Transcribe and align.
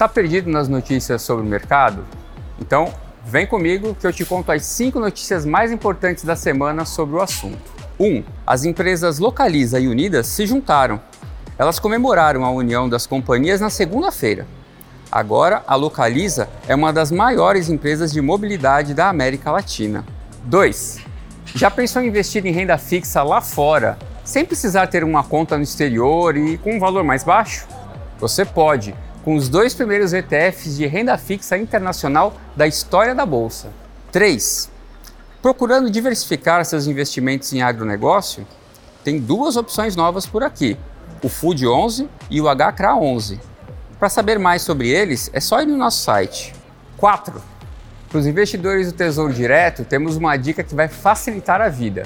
Tá 0.00 0.08
perdido 0.08 0.48
nas 0.48 0.66
notícias 0.66 1.20
sobre 1.20 1.44
o 1.44 1.46
mercado? 1.46 2.06
Então, 2.58 2.90
vem 3.22 3.46
comigo 3.46 3.94
que 3.94 4.06
eu 4.06 4.12
te 4.14 4.24
conto 4.24 4.50
as 4.50 4.64
cinco 4.64 4.98
notícias 4.98 5.44
mais 5.44 5.70
importantes 5.70 6.24
da 6.24 6.34
semana 6.34 6.86
sobre 6.86 7.16
o 7.16 7.20
assunto. 7.20 7.70
1. 7.98 8.06
Um, 8.06 8.24
as 8.46 8.64
empresas 8.64 9.18
Localiza 9.18 9.78
e 9.78 9.86
Unidas 9.86 10.26
se 10.26 10.46
juntaram. 10.46 10.98
Elas 11.58 11.78
comemoraram 11.78 12.46
a 12.46 12.50
união 12.50 12.88
das 12.88 13.06
companhias 13.06 13.60
na 13.60 13.68
segunda-feira. 13.68 14.46
Agora, 15.12 15.62
a 15.66 15.74
Localiza 15.74 16.48
é 16.66 16.74
uma 16.74 16.94
das 16.94 17.10
maiores 17.10 17.68
empresas 17.68 18.10
de 18.10 18.22
mobilidade 18.22 18.94
da 18.94 19.10
América 19.10 19.50
Latina. 19.50 20.02
2. 20.44 21.00
Já 21.54 21.70
pensou 21.70 22.00
em 22.00 22.08
investir 22.08 22.46
em 22.46 22.52
renda 22.52 22.78
fixa 22.78 23.22
lá 23.22 23.42
fora, 23.42 23.98
sem 24.24 24.46
precisar 24.46 24.86
ter 24.86 25.04
uma 25.04 25.22
conta 25.22 25.58
no 25.58 25.62
exterior 25.62 26.38
e 26.38 26.56
com 26.56 26.76
um 26.76 26.80
valor 26.80 27.04
mais 27.04 27.22
baixo? 27.22 27.68
Você 28.18 28.46
pode 28.46 28.94
com 29.24 29.34
os 29.34 29.48
dois 29.48 29.74
primeiros 29.74 30.12
ETFs 30.12 30.76
de 30.76 30.86
renda 30.86 31.16
fixa 31.18 31.56
internacional 31.56 32.34
da 32.56 32.66
história 32.66 33.14
da 33.14 33.26
Bolsa. 33.26 33.68
3. 34.10 34.70
Procurando 35.42 35.90
diversificar 35.90 36.64
seus 36.64 36.86
investimentos 36.86 37.52
em 37.52 37.62
agronegócio? 37.62 38.46
Tem 39.04 39.18
duas 39.18 39.56
opções 39.56 39.96
novas 39.96 40.26
por 40.26 40.42
aqui, 40.42 40.76
o 41.22 41.28
Food 41.28 41.66
11 41.66 42.08
e 42.30 42.40
o 42.40 42.44
HCRA 42.44 42.94
11. 42.96 43.40
Para 43.98 44.08
saber 44.08 44.38
mais 44.38 44.62
sobre 44.62 44.88
eles, 44.88 45.30
é 45.32 45.40
só 45.40 45.60
ir 45.60 45.66
no 45.66 45.76
nosso 45.76 46.02
site. 46.02 46.54
4. 46.96 47.42
Para 48.08 48.18
os 48.18 48.26
investidores 48.26 48.86
do 48.86 48.92
Tesouro 48.92 49.32
Direto, 49.32 49.84
temos 49.84 50.16
uma 50.16 50.36
dica 50.36 50.64
que 50.64 50.74
vai 50.74 50.88
facilitar 50.88 51.60
a 51.60 51.68
vida. 51.68 52.04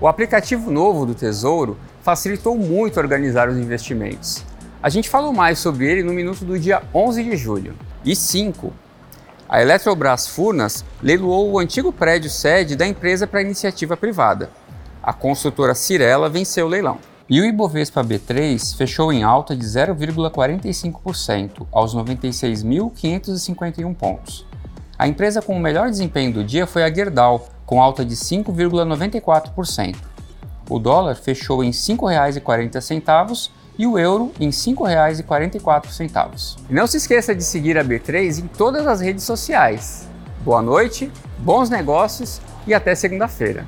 O 0.00 0.06
aplicativo 0.06 0.70
novo 0.70 1.04
do 1.04 1.14
Tesouro 1.14 1.76
facilitou 2.02 2.56
muito 2.56 2.98
organizar 2.98 3.48
os 3.48 3.56
investimentos. 3.56 4.44
A 4.82 4.88
gente 4.88 5.10
falou 5.10 5.30
mais 5.30 5.58
sobre 5.58 5.86
ele 5.86 6.02
no 6.02 6.14
minuto 6.14 6.42
do 6.42 6.58
dia 6.58 6.82
11 6.94 7.22
de 7.22 7.36
julho. 7.36 7.76
E 8.02 8.16
5. 8.16 8.72
A 9.46 9.60
Eletrobras 9.60 10.26
Furnas 10.26 10.82
leiloou 11.02 11.52
o 11.52 11.58
antigo 11.58 11.92
prédio 11.92 12.30
sede 12.30 12.76
da 12.76 12.86
empresa 12.86 13.26
para 13.26 13.42
iniciativa 13.42 13.94
privada. 13.94 14.48
A 15.02 15.12
construtora 15.12 15.74
Cirela 15.74 16.30
venceu 16.30 16.64
o 16.64 16.68
leilão. 16.68 16.96
E 17.28 17.42
o 17.42 17.44
Ibovespa 17.44 18.02
B3 18.02 18.74
fechou 18.74 19.12
em 19.12 19.22
alta 19.22 19.54
de 19.54 19.66
0,45% 19.66 21.66
aos 21.70 21.94
96.551 21.94 23.94
pontos. 23.94 24.46
A 24.98 25.06
empresa 25.06 25.42
com 25.42 25.54
o 25.54 25.60
melhor 25.60 25.90
desempenho 25.90 26.32
do 26.32 26.42
dia 26.42 26.66
foi 26.66 26.84
a 26.84 26.92
Gerdau, 26.92 27.50
com 27.66 27.82
alta 27.82 28.02
de 28.02 28.16
5,94%. 28.16 29.96
O 30.70 30.78
dólar 30.78 31.16
fechou 31.16 31.62
em 31.62 31.68
R$ 31.68 31.72
5,40 31.72 33.50
e 33.80 33.86
o 33.86 33.98
euro 33.98 34.30
em 34.38 34.48
R$ 34.48 34.52
5,44. 34.52 36.58
E 36.68 36.74
não 36.74 36.86
se 36.86 36.98
esqueça 36.98 37.34
de 37.34 37.42
seguir 37.42 37.78
a 37.78 37.84
B3 37.84 38.40
em 38.40 38.46
todas 38.46 38.86
as 38.86 39.00
redes 39.00 39.24
sociais. 39.24 40.06
Boa 40.44 40.60
noite, 40.60 41.10
bons 41.38 41.70
negócios 41.70 42.42
e 42.66 42.74
até 42.74 42.94
segunda-feira. 42.94 43.64